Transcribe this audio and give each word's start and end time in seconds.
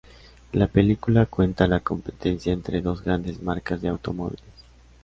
La 0.53 0.65
película 0.65 1.27
cuenta 1.27 1.67
la 1.67 1.81
competencia 1.81 2.51
entre 2.51 2.81
dos 2.81 3.03
grandes 3.03 3.39
marcas 3.43 3.83
de 3.83 3.89
automóviles. 3.89 4.41